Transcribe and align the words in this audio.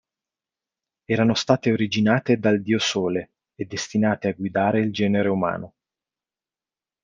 Erano 1.05 1.35
state 1.35 1.71
originate 1.71 2.39
dal 2.39 2.59
dio 2.63 2.79
Sole 2.79 3.33
e 3.53 3.65
destinate 3.65 4.29
a 4.29 4.33
guidare 4.33 4.79
il 4.79 4.91
genere 4.91 5.29
umano. 5.29 5.73